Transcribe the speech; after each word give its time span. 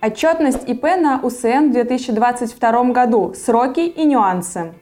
Отчетность 0.00 0.68
ИП 0.68 0.84
на 0.96 1.18
УСН 1.24 1.70
в 1.70 1.72
2022 1.72 2.84
году. 2.92 3.34
Сроки 3.34 3.80
и 3.80 4.04
нюансы. 4.04 4.72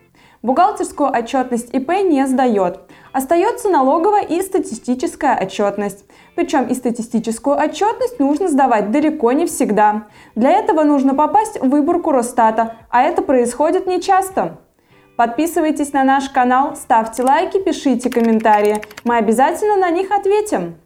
Бухгалтерскую 0.42 1.10
отчетность 1.10 1.74
ИП 1.74 1.88
не 2.04 2.26
сдает. 2.26 2.80
Остается 3.12 3.70
налоговая 3.70 4.24
и 4.24 4.42
статистическая 4.42 5.38
отчетность. 5.40 6.04
Причем 6.34 6.66
и 6.66 6.74
статистическую 6.74 7.56
отчетность 7.56 8.20
нужно 8.20 8.48
сдавать 8.48 8.90
далеко 8.90 9.32
не 9.32 9.46
всегда. 9.46 10.08
Для 10.34 10.50
этого 10.50 10.82
нужно 10.82 11.14
попасть 11.14 11.58
в 11.62 11.66
выборку 11.66 12.12
Росстата, 12.12 12.74
а 12.90 13.02
это 13.02 13.22
происходит 13.22 13.86
нечасто. 13.86 14.58
Подписывайтесь 15.16 15.94
на 15.94 16.04
наш 16.04 16.28
канал, 16.28 16.76
ставьте 16.76 17.22
лайки, 17.22 17.58
пишите 17.58 18.10
комментарии. 18.10 18.82
Мы 19.04 19.16
обязательно 19.16 19.76
на 19.76 19.88
них 19.88 20.10
ответим. 20.10 20.76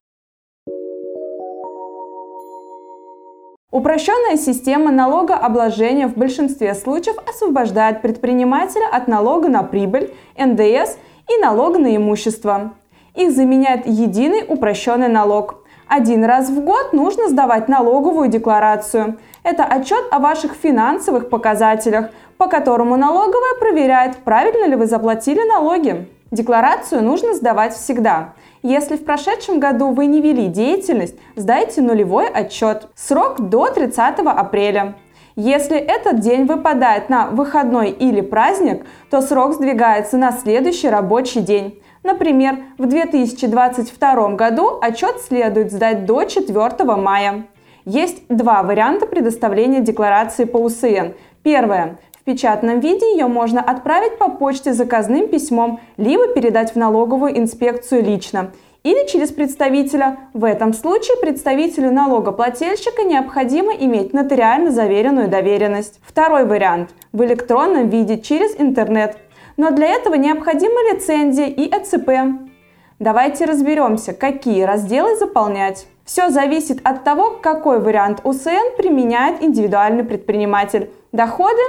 Упрощенная 3.70 4.36
система 4.36 4.90
налогообложения 4.90 6.08
в 6.08 6.16
большинстве 6.16 6.74
случаев 6.74 7.16
освобождает 7.28 8.02
предпринимателя 8.02 8.88
от 8.90 9.06
налога 9.06 9.48
на 9.48 9.62
прибыль, 9.62 10.12
НДС 10.36 10.96
и 11.28 11.40
налога 11.40 11.78
на 11.78 11.94
имущество. 11.94 12.72
Их 13.14 13.30
заменяет 13.30 13.86
единый 13.86 14.44
упрощенный 14.48 15.06
налог. 15.06 15.62
Один 15.86 16.24
раз 16.24 16.50
в 16.50 16.64
год 16.64 16.92
нужно 16.92 17.28
сдавать 17.28 17.68
налоговую 17.68 18.28
декларацию. 18.28 19.18
Это 19.44 19.64
отчет 19.64 20.04
о 20.10 20.18
ваших 20.18 20.54
финансовых 20.54 21.28
показателях, 21.28 22.10
по 22.38 22.48
которому 22.48 22.96
налоговая 22.96 23.54
проверяет, 23.60 24.16
правильно 24.24 24.66
ли 24.66 24.74
вы 24.74 24.86
заплатили 24.86 25.48
налоги. 25.48 26.08
Декларацию 26.30 27.02
нужно 27.02 27.34
сдавать 27.34 27.74
всегда. 27.74 28.34
Если 28.62 28.96
в 28.96 29.04
прошедшем 29.04 29.58
году 29.58 29.90
вы 29.90 30.06
не 30.06 30.20
вели 30.20 30.46
деятельность, 30.46 31.16
сдайте 31.34 31.82
нулевой 31.82 32.28
отчет. 32.28 32.88
Срок 32.94 33.40
до 33.40 33.68
30 33.68 34.20
апреля. 34.20 34.94
Если 35.34 35.76
этот 35.76 36.20
день 36.20 36.44
выпадает 36.44 37.08
на 37.08 37.26
выходной 37.28 37.90
или 37.90 38.20
праздник, 38.20 38.84
то 39.10 39.22
срок 39.22 39.54
сдвигается 39.54 40.18
на 40.18 40.30
следующий 40.30 40.88
рабочий 40.88 41.40
день. 41.40 41.82
Например, 42.04 42.58
в 42.78 42.86
2022 42.86 44.28
году 44.34 44.78
отчет 44.80 45.20
следует 45.20 45.72
сдать 45.72 46.04
до 46.04 46.24
4 46.24 46.96
мая. 46.96 47.46
Есть 47.84 48.22
два 48.28 48.62
варианта 48.62 49.06
предоставления 49.06 49.80
декларации 49.80 50.44
по 50.44 50.58
УСН. 50.58 51.14
Первое. 51.42 51.98
В 52.20 52.24
печатном 52.24 52.80
виде 52.80 53.12
ее 53.12 53.28
можно 53.28 53.62
отправить 53.62 54.18
по 54.18 54.28
почте 54.28 54.74
заказным 54.74 55.28
письмом, 55.28 55.80
либо 55.96 56.28
передать 56.28 56.74
в 56.74 56.76
налоговую 56.76 57.38
инспекцию 57.38 58.04
лично 58.04 58.50
или 58.82 59.06
через 59.06 59.30
представителя. 59.30 60.18
В 60.34 60.44
этом 60.44 60.74
случае 60.74 61.16
представителю 61.16 61.92
налогоплательщика 61.92 63.04
необходимо 63.04 63.72
иметь 63.72 64.12
нотариально 64.12 64.70
заверенную 64.70 65.28
доверенность. 65.28 65.98
Второй 66.02 66.44
вариант– 66.44 66.90
в 67.12 67.24
электронном 67.24 67.88
виде 67.88 68.18
через 68.18 68.54
интернет. 68.60 69.16
Но 69.56 69.70
для 69.70 69.88
этого 69.88 70.14
необходима 70.14 70.92
лицензия 70.92 71.46
и 71.46 71.74
ЭЦП. 71.74 72.38
Давайте 72.98 73.46
разберемся, 73.46 74.12
какие 74.12 74.64
разделы 74.64 75.16
заполнять. 75.16 75.86
Все 76.04 76.28
зависит 76.28 76.80
от 76.84 77.02
того, 77.02 77.38
какой 77.40 77.80
вариант 77.80 78.20
УСН 78.24 78.76
применяет 78.76 79.42
индивидуальный 79.42 80.04
предприниматель. 80.04 80.90
Доходы 81.12 81.62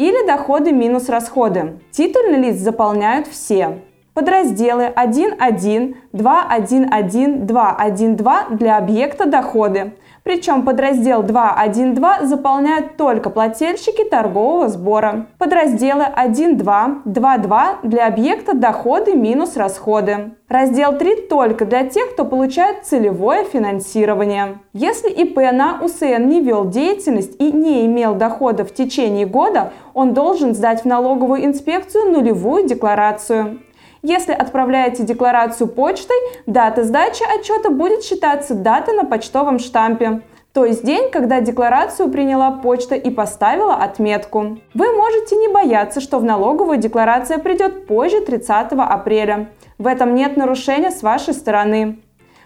или 0.00 0.26
доходы 0.26 0.72
минус 0.72 1.10
расходы. 1.10 1.78
Титульный 1.90 2.38
лист 2.38 2.60
заполняют 2.60 3.26
все. 3.26 3.80
Подразделы 4.20 4.92
1.1, 4.94 5.94
2.1.1, 6.12 7.46
2.1.2 7.46 8.56
для 8.58 8.76
объекта 8.76 9.24
доходы. 9.24 9.94
Причем 10.24 10.66
подраздел 10.66 11.22
2.1.2 11.22 12.26
заполняют 12.26 12.98
только 12.98 13.30
плательщики 13.30 14.04
торгового 14.04 14.68
сбора. 14.68 15.28
Подразделы 15.38 16.04
1.2, 16.04 17.04
2.2 17.06 17.76
для 17.82 18.06
объекта 18.08 18.52
доходы 18.54 19.14
минус 19.14 19.56
расходы. 19.56 20.32
Раздел 20.50 20.98
3 20.98 21.28
только 21.30 21.64
для 21.64 21.84
тех, 21.84 22.12
кто 22.12 22.26
получает 22.26 22.84
целевое 22.84 23.44
финансирование. 23.44 24.58
Если 24.74 25.08
ИП 25.08 25.36
на 25.52 25.80
УСН 25.82 26.28
не 26.28 26.42
вел 26.42 26.66
деятельность 26.68 27.40
и 27.40 27.50
не 27.50 27.86
имел 27.86 28.14
дохода 28.14 28.66
в 28.66 28.74
течение 28.74 29.24
года, 29.24 29.72
он 29.94 30.12
должен 30.12 30.54
сдать 30.54 30.82
в 30.82 30.84
налоговую 30.84 31.46
инспекцию 31.46 32.12
нулевую 32.12 32.66
декларацию. 32.68 33.60
Если 34.02 34.32
отправляете 34.32 35.04
декларацию 35.04 35.68
почтой, 35.68 36.16
дата 36.46 36.84
сдачи 36.84 37.22
отчета 37.22 37.70
будет 37.70 38.02
считаться 38.02 38.54
дата 38.54 38.92
на 38.92 39.04
почтовом 39.04 39.58
штампе 39.58 40.22
то 40.52 40.64
есть 40.64 40.84
день, 40.84 41.10
когда 41.12 41.40
декларацию 41.40 42.10
приняла 42.10 42.50
почта 42.50 42.96
и 42.96 43.10
поставила 43.10 43.76
отметку. 43.76 44.58
Вы 44.74 44.92
можете 44.92 45.36
не 45.36 45.48
бояться, 45.48 46.00
что 46.00 46.18
в 46.18 46.24
налоговую 46.24 46.78
декларация 46.78 47.38
придет 47.38 47.86
позже 47.86 48.20
30 48.20 48.72
апреля. 48.72 49.50
В 49.78 49.86
этом 49.86 50.14
нет 50.14 50.36
нарушения 50.36 50.90
с 50.90 51.02
вашей 51.02 51.34
стороны. 51.34 52.00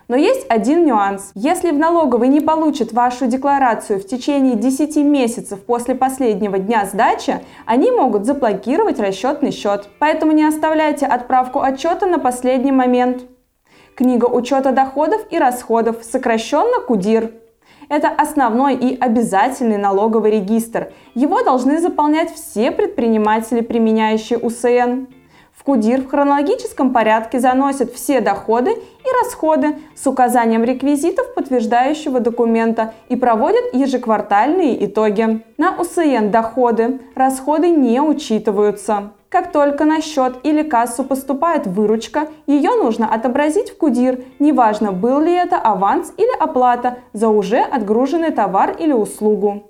Но 0.08 0.16
есть 0.16 0.44
один 0.48 0.84
нюанс. 0.84 1.32
Если 1.34 1.70
в 1.70 1.78
налоговой 1.78 2.28
не 2.28 2.40
получат 2.40 2.92
вашу 2.92 3.26
декларацию 3.26 3.98
в 3.98 4.06
течение 4.06 4.54
10 4.54 4.96
месяцев 4.96 5.64
после 5.64 5.94
последнего 5.94 6.58
дня 6.58 6.84
сдачи, 6.84 7.40
они 7.64 7.90
могут 7.90 8.26
заблокировать 8.26 9.00
расчетный 9.00 9.50
счет. 9.50 9.88
Поэтому 9.98 10.32
не 10.32 10.44
оставляйте 10.44 11.06
отправку 11.06 11.60
отчета 11.60 12.06
на 12.06 12.18
последний 12.18 12.72
момент. 12.72 13.22
Книга 13.94 14.26
учета 14.26 14.72
доходов 14.72 15.24
и 15.30 15.38
расходов, 15.38 15.98
сокращенно 16.02 16.80
КУДИР. 16.80 17.32
Это 17.88 18.08
основной 18.08 18.74
и 18.74 18.98
обязательный 18.98 19.76
налоговый 19.76 20.32
регистр. 20.32 20.92
Его 21.14 21.42
должны 21.42 21.80
заполнять 21.80 22.32
все 22.32 22.70
предприниматели, 22.70 23.60
применяющие 23.60 24.38
УСН. 24.38 25.06
В 25.52 25.62
КУДИР 25.64 26.02
в 26.02 26.08
хронологическом 26.08 26.92
порядке 26.92 27.40
заносят 27.40 27.92
все 27.92 28.20
доходы 28.20 28.76
расходы 29.22 29.76
с 29.94 30.06
указанием 30.06 30.64
реквизитов 30.64 31.34
подтверждающего 31.34 32.20
документа 32.20 32.94
и 33.08 33.16
проводят 33.16 33.72
ежеквартальные 33.72 34.84
итоги. 34.86 35.44
На 35.56 35.76
УСН 35.78 36.30
доходы, 36.30 37.00
расходы 37.14 37.70
не 37.70 38.00
учитываются. 38.00 39.12
Как 39.28 39.50
только 39.50 39.84
на 39.84 40.00
счет 40.00 40.36
или 40.44 40.62
кассу 40.62 41.02
поступает 41.02 41.66
выручка, 41.66 42.28
ее 42.46 42.70
нужно 42.76 43.12
отобразить 43.12 43.70
в 43.70 43.78
КУДИР, 43.78 44.22
неважно 44.38 44.92
был 44.92 45.18
ли 45.20 45.32
это 45.32 45.56
аванс 45.56 46.12
или 46.16 46.38
оплата 46.38 46.98
за 47.12 47.28
уже 47.28 47.58
отгруженный 47.58 48.30
товар 48.30 48.76
или 48.78 48.92
услугу. 48.92 49.64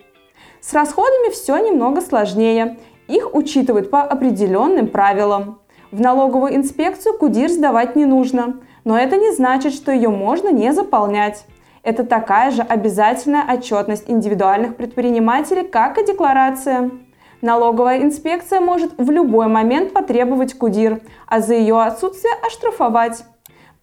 С 0.60 0.74
расходами 0.74 1.30
все 1.30 1.56
немного 1.58 2.02
сложнее. 2.02 2.78
Их 3.08 3.34
учитывают 3.34 3.90
по 3.90 4.02
определенным 4.02 4.88
правилам. 4.88 5.60
В 5.90 6.00
налоговую 6.00 6.56
инспекцию 6.56 7.16
КУДИР 7.18 7.48
сдавать 7.48 7.96
не 7.96 8.04
нужно, 8.04 8.60
но 8.84 8.98
это 8.98 9.16
не 9.16 9.32
значит, 9.32 9.72
что 9.72 9.92
ее 9.92 10.10
можно 10.10 10.50
не 10.50 10.72
заполнять. 10.72 11.44
Это 11.82 12.04
такая 12.04 12.50
же 12.50 12.62
обязательная 12.62 13.44
отчетность 13.52 14.04
индивидуальных 14.08 14.76
предпринимателей, 14.76 15.64
как 15.64 15.98
и 15.98 16.06
декларация. 16.06 16.90
Налоговая 17.42 18.02
инспекция 18.02 18.60
может 18.60 18.92
в 18.96 19.10
любой 19.10 19.48
момент 19.48 19.92
потребовать 19.92 20.54
КУДИР, 20.54 21.02
а 21.26 21.40
за 21.40 21.54
ее 21.54 21.82
отсутствие 21.82 22.32
оштрафовать. 22.46 23.24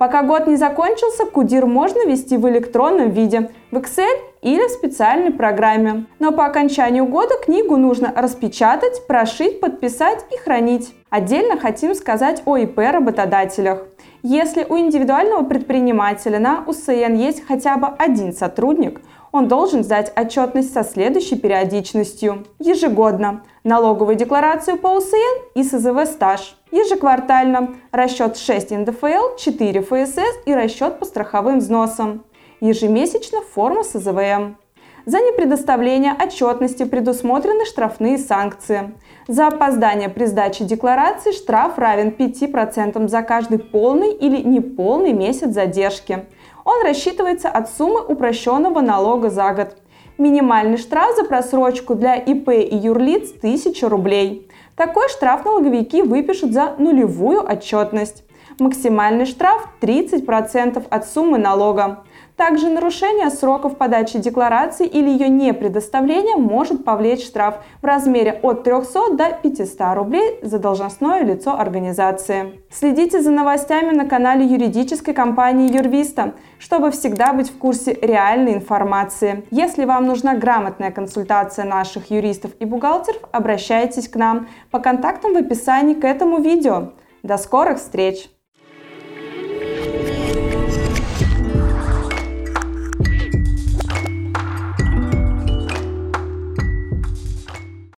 Пока 0.02 0.24
год 0.24 0.48
не 0.48 0.56
закончился, 0.56 1.26
КУДИР 1.26 1.68
можно 1.68 2.08
вести 2.08 2.36
в 2.36 2.50
электронном 2.50 3.12
виде, 3.12 3.52
в 3.70 3.78
Excel 3.78 4.10
или 4.42 4.68
в 4.68 4.72
специальной 4.72 5.30
программе. 5.30 6.08
Но 6.18 6.32
по 6.32 6.48
окончанию 6.48 7.06
года 7.06 7.36
книгу 7.38 7.78
нужно 7.78 8.12
распечатать, 8.16 9.06
прошить, 9.06 9.60
подписать 9.60 10.26
и 10.32 10.38
хранить. 10.38 10.92
Отдельно 11.12 11.60
хотим 11.60 11.94
сказать 11.94 12.42
о 12.46 12.58
ИП-работодателях. 12.58 13.86
Если 14.24 14.66
у 14.68 14.76
индивидуального 14.76 15.44
предпринимателя 15.44 16.40
на 16.40 16.64
УСН 16.66 17.14
есть 17.14 17.46
хотя 17.46 17.78
бы 17.78 17.90
один 18.00 18.34
сотрудник, 18.34 19.02
он 19.32 19.48
должен 19.48 19.84
сдать 19.84 20.12
отчетность 20.16 20.74
со 20.74 20.84
следующей 20.84 21.38
периодичностью. 21.38 22.46
Ежегодно 22.60 23.44
налоговую 23.64 24.16
декларацию 24.16 24.78
по 24.78 24.88
УСН 24.88 25.16
и 25.56 25.64
СЗВ 25.64 26.06
стаж. 26.06 26.58
Ежеквартально 26.72 27.76
расчет 27.92 28.38
6 28.38 28.72
НДФЛ, 28.72 29.38
4 29.38 29.82
ФСС 29.82 30.38
и 30.46 30.54
расчет 30.54 31.00
по 31.00 31.06
страховым 31.06 31.60
взносам. 31.60 32.24
Ежемесячно 32.60 33.42
форма 33.42 33.84
СЗВМ. 33.84 34.58
За 35.06 35.18
непредоставление 35.18 36.14
отчетности 36.14 36.84
предусмотрены 36.84 37.66
штрафные 37.66 38.20
санкции. 38.20 38.94
За 39.28 39.48
опоздание 39.48 40.10
при 40.10 40.26
сдаче 40.26 40.64
декларации 40.64 41.32
штраф 41.32 41.80
равен 41.80 42.10
5% 42.10 43.08
за 43.08 43.22
каждый 43.24 43.58
полный 43.58 44.14
или 44.14 44.42
неполный 44.42 45.14
месяц 45.14 45.54
задержки. 45.54 46.26
Он 46.64 46.84
рассчитывается 46.84 47.50
от 47.50 47.70
суммы 47.70 48.02
упрощенного 48.02 48.82
налога 48.82 49.30
за 49.30 49.54
год. 49.54 49.78
Минимальный 50.18 50.78
штраф 50.78 51.16
за 51.16 51.24
просрочку 51.24 51.96
для 51.96 52.16
ИП 52.16 52.50
и 52.50 52.76
юрлиц 52.76 53.32
1000 53.38 53.90
рублей. 53.90 54.48
Такой 54.76 55.10
штраф 55.10 55.46
налоговики 55.46 56.02
выпишут 56.02 56.54
за 56.54 56.76
нулевую 56.78 57.44
отчетность. 57.44 58.24
Максимальный 58.60 59.26
штраф 59.26 59.68
30% 59.82 60.86
от 60.90 61.08
суммы 61.08 61.38
налога. 61.38 62.04
Также 62.36 62.70
нарушение 62.70 63.30
сроков 63.30 63.78
подачи 63.78 64.18
декларации 64.20 64.88
или 64.88 65.10
ее 65.10 65.30
непредоставление 65.30 66.36
может 66.36 66.84
повлечь 66.84 67.26
штраф 67.26 67.56
в 67.82 67.86
размере 67.86 68.40
от 68.42 68.64
300 68.64 69.16
до 69.16 69.26
500 69.42 69.96
рублей 69.96 70.40
за 70.42 70.60
должностное 70.60 71.24
лицо 71.24 71.58
организации. 71.60 72.62
Следите 72.72 73.22
за 73.22 73.32
новостями 73.32 73.96
на 73.96 74.08
канале 74.08 74.46
юридической 74.46 75.14
компании 75.14 75.76
Юрвиста, 75.76 76.34
чтобы 76.58 76.92
всегда 76.92 77.34
быть 77.34 77.50
в 77.50 77.58
курсе 77.58 77.94
реальной 78.02 78.54
информации. 78.54 79.46
Если 79.52 79.86
вам 79.86 80.06
нужна 80.06 80.36
грамотная 80.36 80.92
консультация 80.92 81.66
наших 81.66 82.12
юристов 82.12 82.52
и 82.60 82.66
бухгалтеров, 82.66 83.22
обращайтесь 83.32 84.08
к 84.08 84.16
нам 84.16 84.48
по 84.72 84.80
контактам 84.80 85.34
в 85.34 85.38
описании 85.38 85.94
к 85.94 86.06
этому 86.06 86.42
видео. 86.42 86.94
До 87.24 87.38
скорых 87.38 87.78
встреч! 87.78 88.30